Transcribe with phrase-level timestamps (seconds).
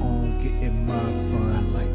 [0.00, 0.98] on getting my
[1.30, 1.86] funds.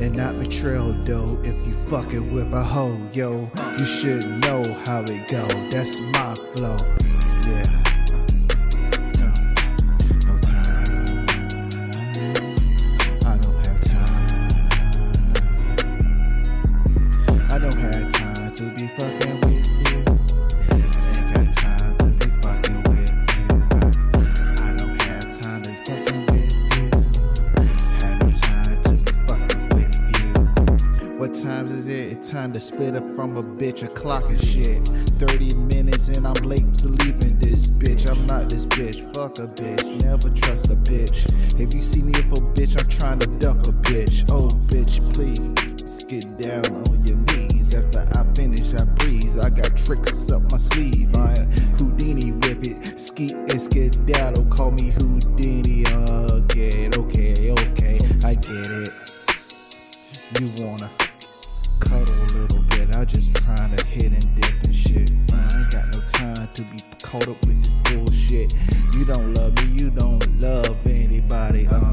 [0.00, 3.50] And not betrayal though if you fucking with a hoe, yo.
[3.78, 5.46] You should know how it go.
[5.70, 6.76] That's my flow.
[7.46, 7.79] Yeah.
[32.72, 34.78] Up from a bitch, a clock and shit.
[35.18, 38.10] 30 minutes and I'm late to leaving this bitch.
[38.10, 38.96] I'm not this bitch.
[39.14, 40.02] Fuck a bitch.
[40.02, 41.28] Never trust a bitch.
[41.60, 44.24] If you see me with a bitch, I'm trying to duck a bitch.
[44.30, 47.74] Oh, bitch, please get down on your knees.
[47.74, 49.36] After I finish, I breeze.
[49.38, 51.14] I got tricks up my sleeve.
[51.16, 52.98] I am Houdini with it.
[52.98, 54.46] Ski and skedaddle.
[54.46, 55.86] Call me Houdini.
[55.86, 57.98] Okay, okay, okay.
[58.24, 58.90] I get it.
[60.40, 60.90] You wanna
[63.00, 65.10] I just trying to hit and dip and shit.
[65.32, 68.52] I ain't got no time to be caught up with this bullshit.
[68.94, 71.66] You don't love me, you don't love anybody.
[71.68, 71.89] Um,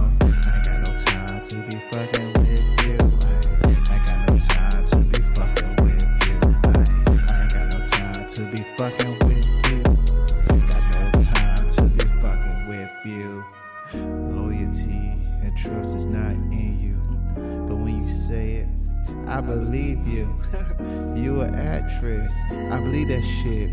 [23.47, 23.69] shit.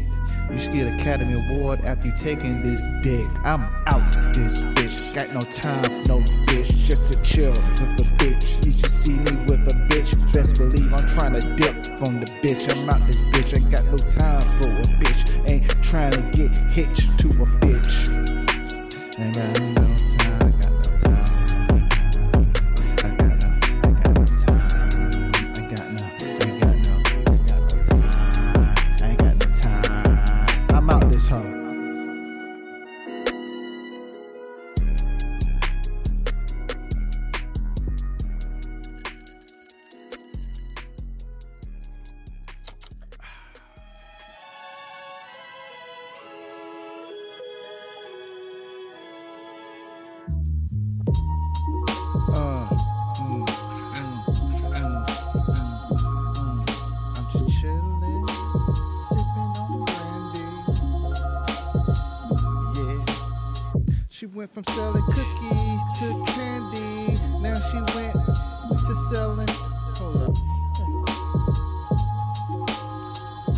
[0.50, 3.26] You should get Academy Award after you taking this dick.
[3.44, 5.14] I'm out this bitch.
[5.14, 6.74] Got no time, no bitch.
[6.76, 8.64] Just to chill with a bitch.
[8.64, 10.32] You should see me with a bitch.
[10.32, 12.70] Best believe I'm trying to dip from the bitch.
[12.70, 13.56] I'm out this bitch.
[13.56, 15.50] I got no time for a bitch.
[15.50, 17.13] Ain't trying to get hitched
[64.44, 67.18] went from selling cookies to candy.
[67.40, 69.48] Now she went to selling.
[69.96, 70.36] Hold up.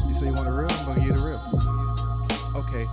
[0.06, 0.70] You say you want a real?
[0.70, 1.42] I'm gonna get a real.
[2.54, 2.86] Okay.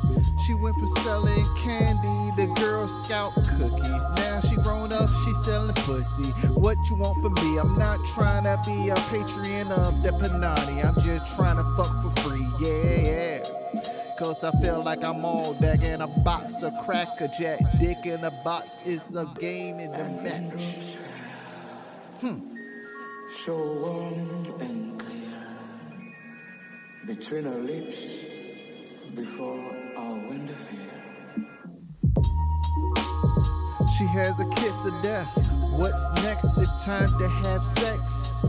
[0.43, 4.09] She went from selling candy to Girl Scout cookies.
[4.15, 6.31] Now she grown up, she selling pussy.
[6.49, 7.59] What you want from me?
[7.59, 10.83] I'm not trying to be a patron of the Panani.
[10.83, 12.47] I'm just trying to fuck for free.
[12.59, 13.52] Yeah, yeah.
[14.17, 17.59] Cause I feel like I'm all that in a box of cracker jack.
[17.79, 20.63] Dick in a box is a game in the match.
[22.21, 22.39] Hmm.
[23.45, 25.55] so warm and clear
[27.07, 27.97] between our lips
[29.15, 29.59] before
[29.97, 31.03] our window fear.
[33.97, 35.52] She has the kiss of death.
[35.75, 36.57] What's next?
[36.59, 38.41] It's time to have sex.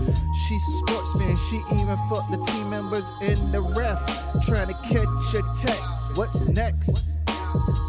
[0.46, 1.36] She's a sportsman.
[1.48, 3.98] She even fucked the team members in the ref.
[4.42, 5.78] Trying to catch a tech.
[6.16, 7.20] What's next?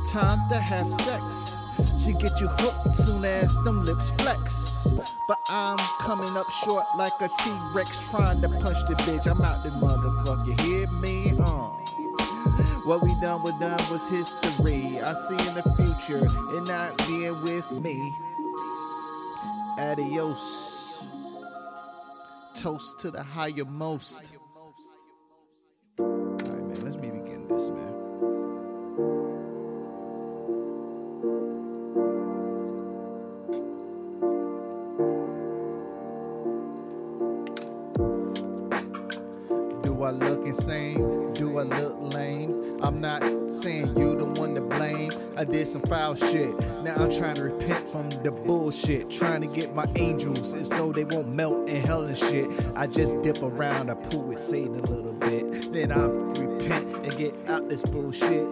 [0.09, 1.57] Time to have sex.
[2.01, 4.93] She get you hooked soon as them lips flex.
[5.27, 9.27] But I'm coming up short like a T-Rex trying to punch the bitch.
[9.27, 10.59] I'm out the motherfucker.
[10.61, 11.33] Hear me?
[11.37, 11.71] Uh.
[12.85, 15.01] What we done was done was history.
[15.01, 18.13] I see in the future it not being with me.
[19.77, 21.03] Adios.
[22.53, 24.31] Toast to the higher most.
[45.75, 46.57] Some foul shit.
[46.83, 49.11] Now I'm trying to repent from the bullshit.
[49.11, 52.49] Trying to get my angels, if so they won't melt in hell and shit.
[52.77, 55.73] I just dip around, I pool with Satan a little bit.
[55.73, 58.47] Then I repent and get out this bullshit.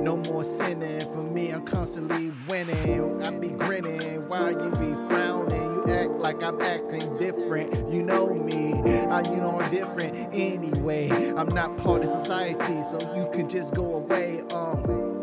[0.00, 3.22] No more sinning for me, I'm constantly winning.
[3.22, 5.60] I be grinning while you be frowning.
[5.60, 7.92] You act like I'm acting different.
[7.92, 11.10] You know me, I, you know I'm different anyway.
[11.36, 14.40] I'm not part of society, so you can just go away.
[14.50, 15.13] Um,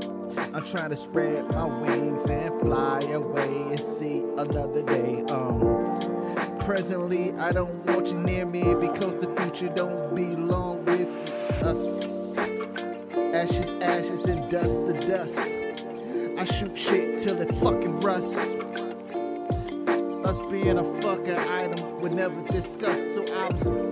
[0.53, 5.23] I'm trying to spread my wings and fly away and see another day.
[5.29, 11.07] Um, presently, I don't want you near me because the future don't belong with
[11.63, 12.37] us.
[12.37, 15.39] Ashes, ashes, and dust to dust.
[15.39, 18.37] I shoot shit till it fucking rusts.
[20.25, 23.91] Us being a fucking item would never discuss, so I'm.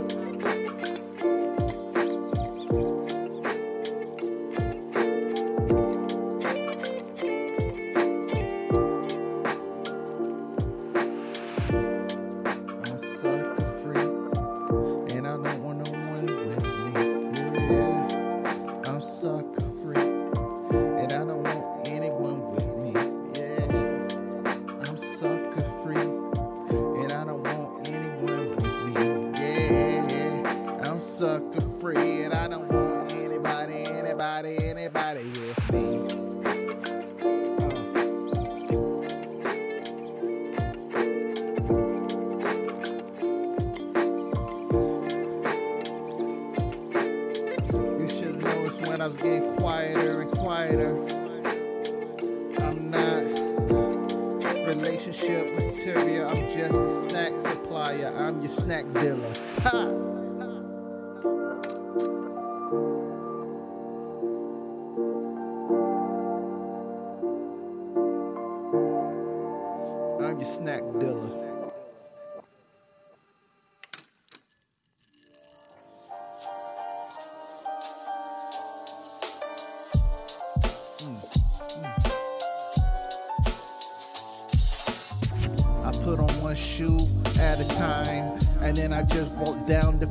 [70.22, 71.39] I'm your snack dealer.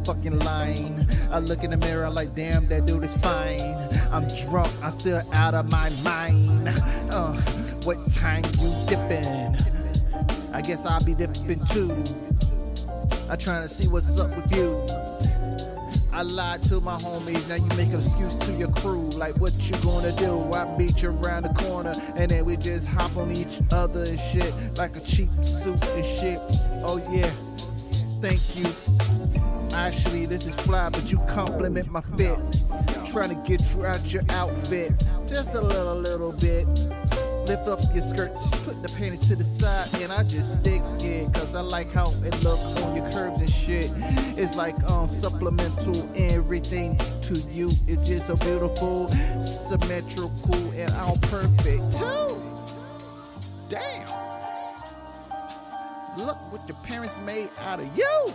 [0.04, 1.06] Fucking line.
[1.30, 3.60] I look in the mirror like, damn, that dude is fine.
[4.10, 6.68] I'm drunk, I'm still out of my mind.
[7.10, 7.32] Uh,
[7.84, 9.56] what time you dipping?
[10.52, 12.04] I guess I'll be dipping too.
[13.28, 14.88] I trying to see what's up with you.
[16.12, 19.08] I lied to my homies, now you make an excuse to your crew.
[19.10, 20.52] Like, what you gonna do?
[20.52, 24.18] I beat you around the corner, and then we just hop on each other and
[24.18, 26.40] shit, like a cheap suit and shit.
[26.82, 27.30] Oh, yeah,
[28.20, 28.87] thank you.
[29.78, 32.36] Actually, this is fly, but you compliment my fit.
[33.12, 34.92] Trying to get you out your outfit,
[35.28, 36.66] just a little, little bit.
[37.46, 41.32] Lift up your skirts, put the panties to the side, and I just stick it.
[41.32, 43.92] Cause I like how it look on your curves and shit.
[44.36, 47.70] It's like um supplemental everything to you.
[47.86, 49.08] It's just so beautiful,
[49.40, 52.42] symmetrical, and all perfect too.
[53.68, 54.08] Damn.
[56.18, 58.34] Look what your parents made out of you.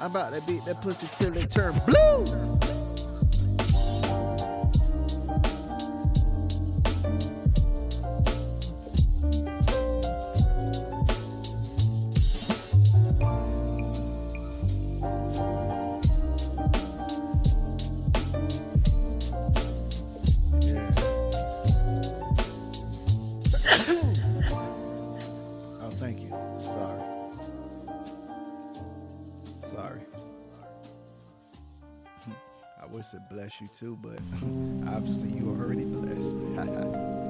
[0.00, 2.55] I'm about to beat that pussy till it turn blue.
[33.58, 34.18] Bless you too, but
[34.94, 36.38] obviously you are already blessed.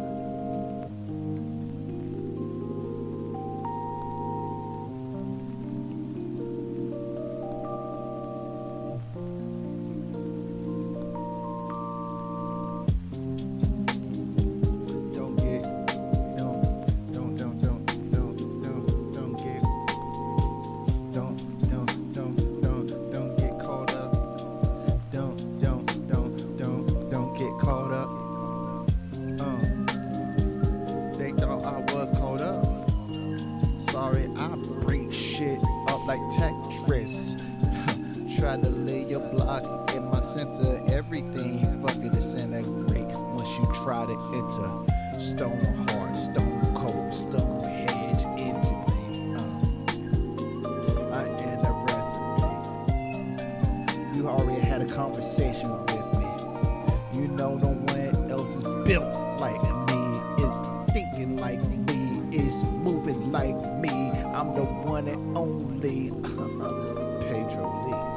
[55.36, 57.20] conversation with me.
[57.20, 59.04] You know no one else is built
[59.38, 60.60] like me, is
[60.92, 64.10] thinking like me, is moving like me.
[64.10, 66.10] I'm the one and only
[67.20, 68.16] Pedro Lee.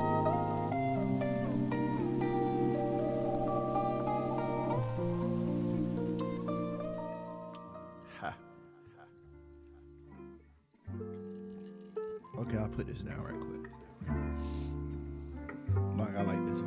[12.39, 13.58] Okay, I'll put this down right quick.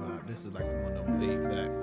[0.02, 0.26] Vibe.
[0.26, 1.81] This is like one of them laid back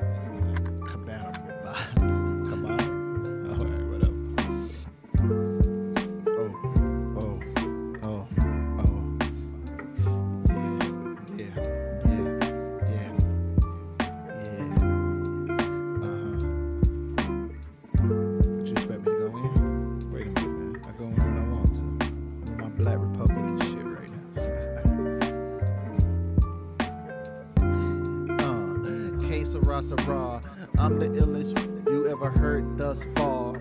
[29.95, 30.39] Raw.
[30.77, 31.57] I'm the illest
[31.89, 33.59] you ever heard thus far.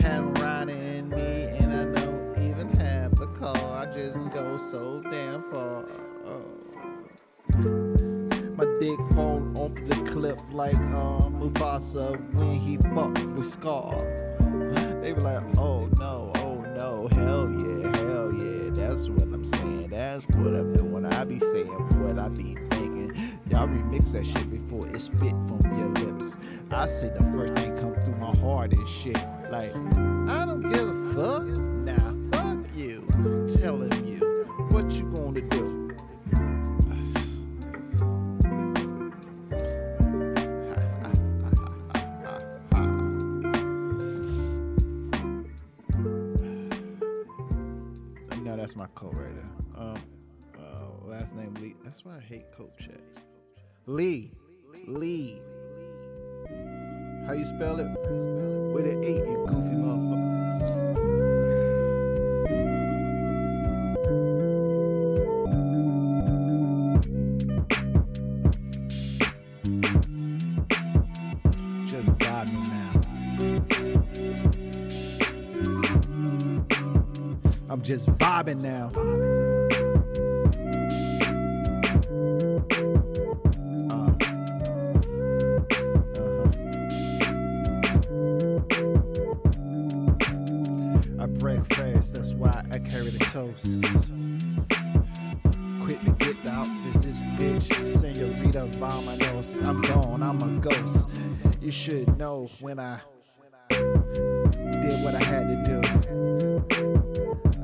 [0.00, 3.56] Have riding in me, and I don't even have the car.
[3.56, 5.84] I just go so damn far.
[8.56, 14.32] My dick fall off the cliff like um, Mufasa when he fucked with scars.
[15.02, 18.70] They be like, oh no, oh no, hell yeah, hell yeah.
[18.70, 19.88] That's what I'm saying.
[19.88, 21.04] That's what I'm doing.
[21.04, 21.66] I be saying
[22.00, 22.73] what I be.
[23.50, 26.36] Y'all remix that shit before it spit from your lips.
[26.70, 29.16] I say the first thing come through my heart and shit.
[29.50, 31.44] Like, I don't give a fuck.
[31.44, 33.06] Nah, fuck you.
[33.48, 34.20] Telling you
[34.70, 35.74] what you gonna do.
[48.64, 49.46] That's my co-writer.
[49.76, 50.02] Um,
[50.58, 51.74] uh, last name Lee.
[51.84, 53.24] That's why I hate coat checks.
[53.86, 54.30] Lee,
[54.86, 55.42] Lee.
[57.26, 57.86] How you spell it?
[58.72, 60.24] With an eight, you goofy motherfucker.
[71.90, 72.84] Just vibing now
[77.68, 79.33] I'm just vibing now.
[104.84, 105.80] Did what I had to do.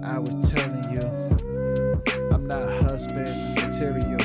[0.02, 1.02] I was telling you,
[2.32, 4.20] I'm not husband material,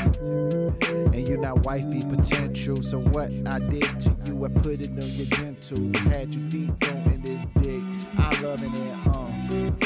[1.13, 2.81] and you're not wifey potential.
[2.81, 5.77] So what I did to you, I put it on your dental.
[6.09, 7.83] Had you deep in this dick,
[8.17, 9.07] I'm loving it.
[9.07, 9.77] Um,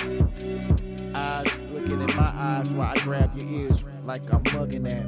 [1.16, 5.06] eyes looking in my eyes while I grab your ears like I'm mugging at.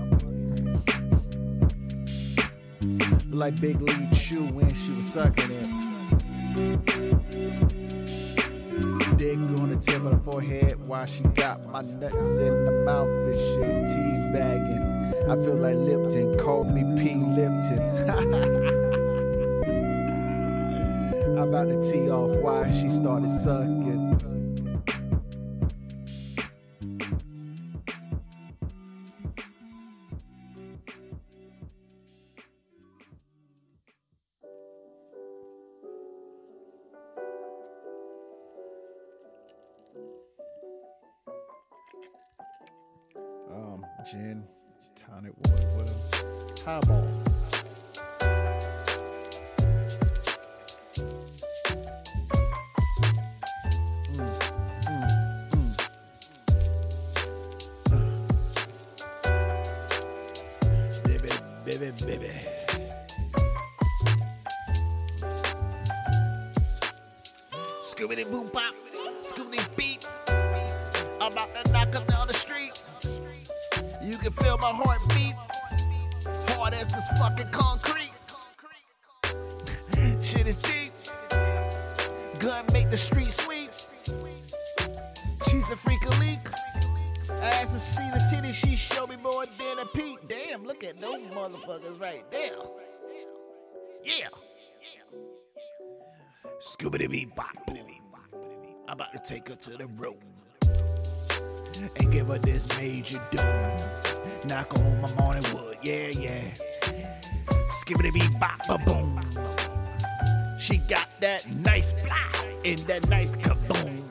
[3.30, 5.70] Like Big Lee Chew when she was sucking it.
[9.22, 13.08] Dick on the tip of the forehead while she got my nuts in the mouth
[13.08, 13.88] and shit.
[13.88, 14.82] Tea bagging.
[15.30, 16.40] I feel like Lipton.
[16.40, 17.14] Call me P.
[17.14, 18.10] Lipton.
[21.38, 24.41] I'm about to tee off why she started sucking.
[67.82, 68.76] Scoobity boop bop,
[69.22, 70.02] scoobity beep.
[71.20, 72.84] I'm about to knock up down the street.
[74.04, 75.34] You can feel my heartbeat.
[76.50, 78.14] Hard as this fucking concrete.
[80.22, 80.94] Shit is deep.
[82.38, 83.72] Gun make the street sweep.
[85.50, 86.40] She's a freak of leak.
[87.42, 90.20] Ass and see the titty, she show me more than a peek.
[90.28, 92.58] Damn, look at those motherfuckers right there.
[94.04, 94.28] Yeah.
[96.60, 97.70] Scoobity beep bop.
[98.88, 100.18] I'm about to take her to the room
[101.96, 103.78] and give her this major doom.
[104.48, 106.44] Knock on my morning wood, yeah, yeah.
[107.70, 109.22] Skibbity beep bop ba boom.
[110.60, 114.04] She got that nice blow and that nice kaboom.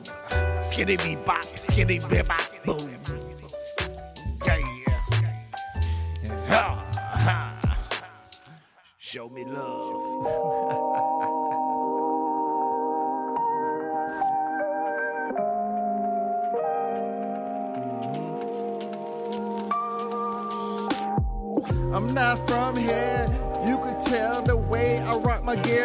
[0.59, 2.97] Skitty beep bop, skitty beep bop boom.
[4.45, 4.59] Yeah.
[6.47, 7.67] Ha.
[8.97, 10.10] Show me love.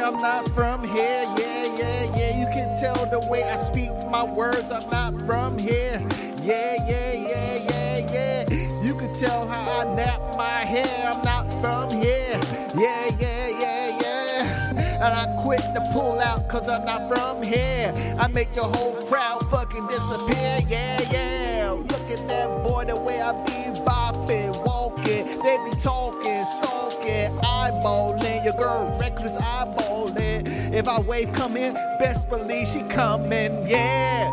[0.07, 1.25] I'm not from here.
[1.37, 2.39] Yeah, yeah, yeah.
[2.39, 4.71] You can tell the way I speak my words.
[4.71, 6.01] I'm not from here.
[6.45, 8.83] Yeah, yeah, yeah, yeah, yeah.
[8.85, 11.11] You can tell how I nap my hair.
[11.11, 12.39] I'm not from here.
[12.79, 15.05] Yeah, yeah, yeah, yeah.
[15.05, 17.93] And I quit the pull out cause I'm not from here.
[18.17, 20.61] I make your whole crowd fucking disappear.
[20.69, 21.71] Yeah, yeah.
[21.73, 25.27] Look at that boy, the way I be bopping, walking.
[25.43, 26.75] They be talking, stalking,
[27.07, 28.45] eyeballing.
[28.45, 30.73] Your girl reckless eyeballing.
[30.73, 33.67] If I wave come in, best believe she coming.
[33.67, 34.27] Yeah.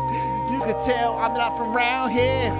[0.52, 2.50] You can tell I'm not from around here.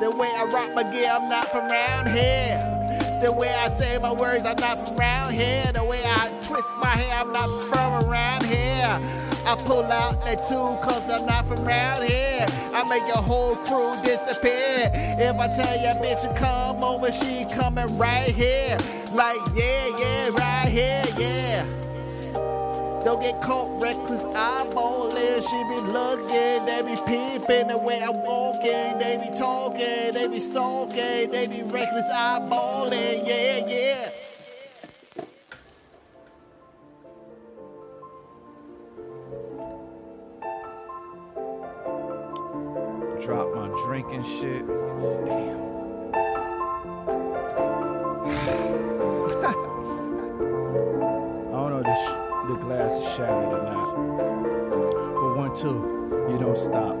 [0.00, 3.20] The way I rock my gear, I'm not from around here.
[3.22, 5.70] The way I say my words, I'm not from around here.
[5.72, 9.31] The way I twist my hair, I'm not from around here.
[9.44, 12.46] I pull out that tool cause I'm not from around here.
[12.74, 14.90] I make your whole crew disappear.
[14.94, 18.78] If I tell ya bitch to come over, she coming right here.
[19.12, 21.66] Like, yeah, yeah, right here, yeah.
[23.04, 25.42] Don't get caught reckless eyeballing.
[25.42, 28.98] She be looking, they be peeping the way I'm walking.
[28.98, 33.26] They be talking, they be stalking, they be reckless eyeballing.
[33.26, 34.10] Yeah, yeah.
[44.20, 44.66] Shit.
[44.66, 45.62] Damn.
[51.48, 53.96] I don't know if the, the glass is shattered or not.
[55.14, 56.96] But one, two, you don't stop.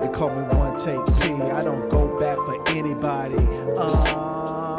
[0.00, 1.32] They call me one take P.
[1.52, 3.36] I don't go back for anybody.
[3.76, 4.74] Uh,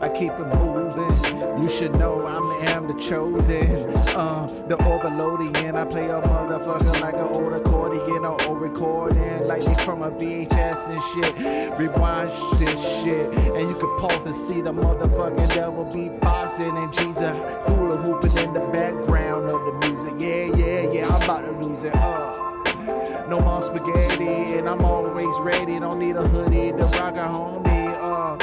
[0.00, 1.11] I keep it moving.
[1.62, 3.88] You should know I am the chosen.
[4.16, 9.62] Uh, the overloading, I play a motherfucker like an old accordion or old recording, like
[9.62, 11.78] they from a VHS and shit.
[11.78, 17.38] Rewind this shit, and you can pause and see the motherfucking devil beatboxing and Jesus
[17.68, 20.14] hula hooping in the background of the music.
[20.18, 21.94] Yeah, yeah, yeah, I'm about to lose it.
[21.94, 23.28] Uh.
[23.28, 25.78] No more spaghetti, and I'm always ready.
[25.78, 27.94] Don't need a hoodie to rock a homie.
[28.02, 28.36] Uh,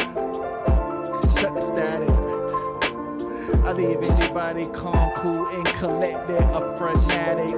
[1.35, 2.18] cut the static.
[3.69, 7.53] I leave anybody calm, cool, and collected, a fanatic.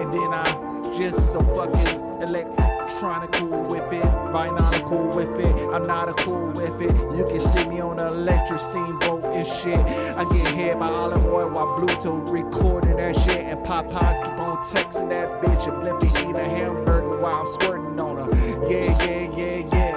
[0.00, 4.02] And then I'm just so fucking electronical with it,
[4.34, 5.54] vinylical with it.
[5.72, 6.92] I'm not a cool with it.
[7.16, 9.78] You can see me on the electric steamboat and shit.
[9.78, 13.44] I get hit by Olive Oyl while Bluetooth recording that shit.
[13.44, 18.00] And Popeyes keep on texting that bitch and Blimpy eating a hamburger while I'm squirting
[18.00, 18.68] on her.
[18.68, 19.91] Yeah, yeah, yeah, yeah.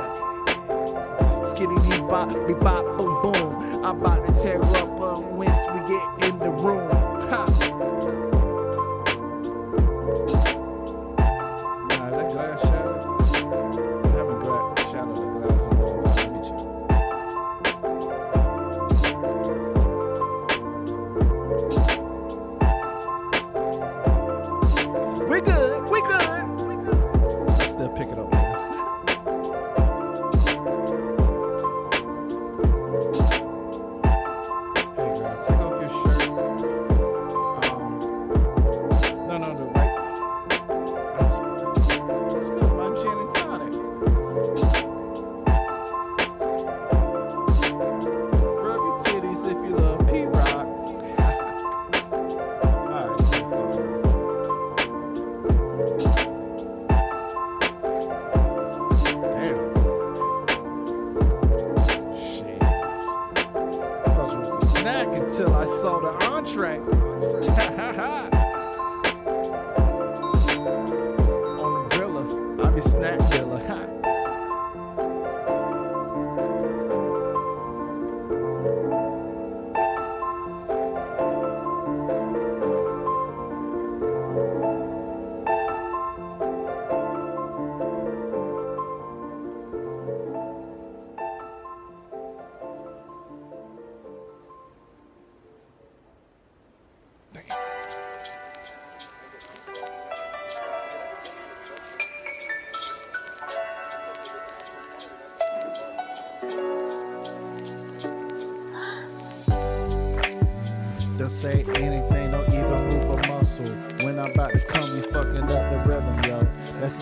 [1.55, 3.85] Skinny be bop, be bop, boom, boom.
[3.85, 6.91] I'm about to tear up uh, once we get in the room.
[7.29, 7.64] Ha.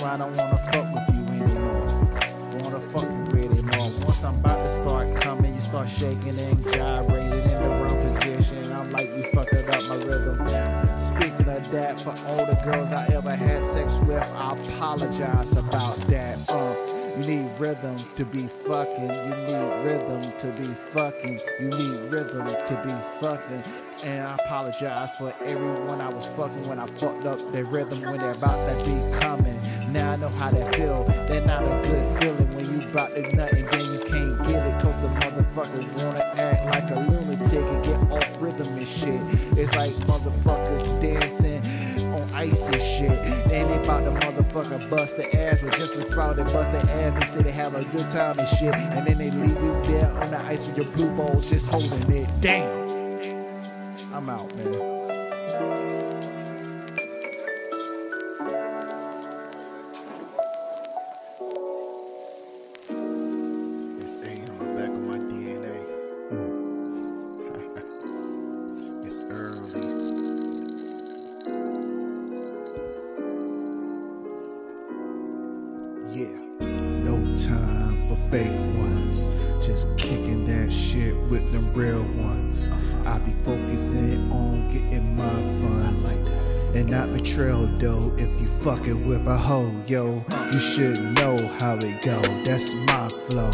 [0.03, 2.09] Why I don't wanna fuck with you anymore.
[2.61, 3.89] Wanna fuck you anymore.
[4.05, 8.71] Once I'm about to start coming, you start shaking and gyrating in the wrong position.
[8.73, 10.99] I'm like, you fucking up my rhythm.
[10.99, 15.97] Speaking of that, for all the girls I ever had sex with, I apologize about
[16.07, 16.37] that.
[16.49, 16.75] Uh,
[17.17, 19.09] you need rhythm to be fucking.
[19.09, 21.39] You need rhythm to be fucking.
[21.61, 23.63] You need rhythm to be fucking.
[24.03, 28.19] And I apologize for everyone I was fucking when I fucked up their rhythm when
[28.19, 29.62] they're about to be coming.
[29.93, 31.03] Now I know how that feel.
[31.27, 34.81] They're not a good feeling when you about to and then you can't get it.
[34.81, 39.21] Cause the motherfucker wanna act like a lunatic and get off rhythm and shit.
[39.55, 41.61] It's like motherfuckers dancing
[42.11, 43.11] on ice and shit.
[43.51, 47.19] And they about to motherfucker bust their ass, but just before they bust their ass,
[47.19, 48.73] they say they have a good time and shit.
[48.73, 52.11] And then they leave you there on the ice with your blue balls just holding
[52.11, 52.27] it.
[52.41, 52.81] Damn.
[54.11, 54.92] I'm out, man.
[90.73, 92.19] Should know how it go.
[92.43, 93.51] That's my flow,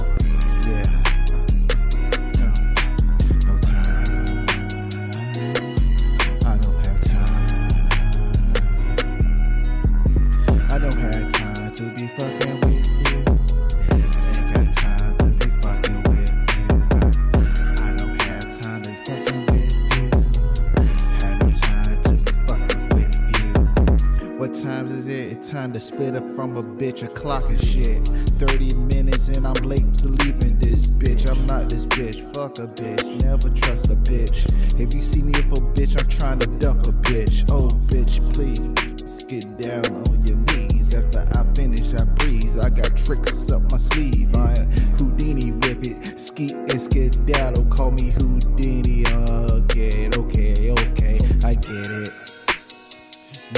[26.80, 27.98] bitch, a closet shit.
[28.39, 31.30] 30 minutes and I'm late to leaving this bitch.
[31.30, 32.24] I'm not this bitch.
[32.34, 33.22] Fuck a bitch.
[33.22, 34.48] Never trust a bitch.
[34.80, 37.44] If you see me with a bitch, I'm trying to duck a bitch.
[37.52, 40.96] Oh, bitch, please get down on your knees.
[40.96, 42.58] After I finish, I breeze.
[42.58, 44.34] I got tricks up my sleeve.
[44.38, 44.56] I
[44.98, 46.18] Houdini with it.
[46.18, 47.65] Ski and skedaddle.
[47.76, 49.04] Call me Houdini.
[49.04, 50.13] again.
[50.18, 51.20] okay, okay.
[51.44, 52.10] I get it.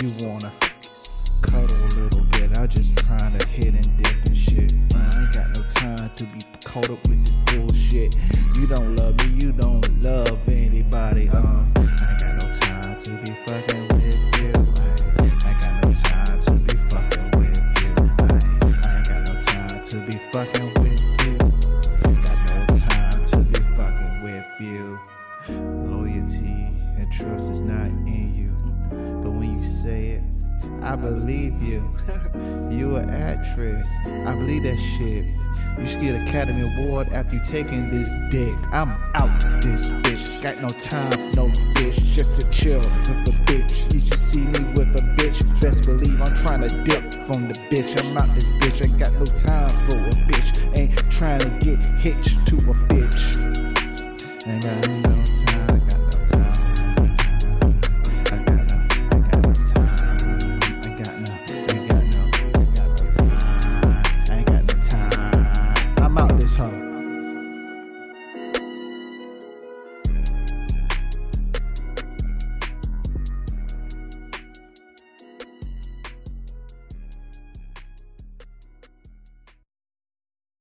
[0.02, 0.52] You wanna
[36.24, 38.56] Academy Award after you taking this dick.
[38.72, 39.30] I'm out
[39.62, 40.42] this bitch.
[40.42, 42.04] Got no time, no bitch.
[42.04, 43.94] Just to chill with a bitch.
[43.94, 45.40] You should see me with a bitch.
[45.62, 48.00] Best believe I'm trying to dip from the bitch.
[48.00, 48.84] I'm out this bitch.
[48.84, 50.80] I got no time for a bitch.
[50.80, 53.38] Ain't trying to get hitched to a bitch.
[54.48, 55.41] Ain't got no